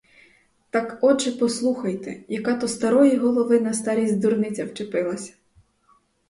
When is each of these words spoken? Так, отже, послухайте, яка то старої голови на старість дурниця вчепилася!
Так, 0.69 0.97
отже, 1.01 1.31
послухайте, 1.31 2.23
яка 2.27 2.55
то 2.55 2.67
старої 2.67 3.17
голови 3.17 3.59
на 3.59 3.73
старість 3.73 4.19
дурниця 4.19 4.65
вчепилася! 4.65 5.33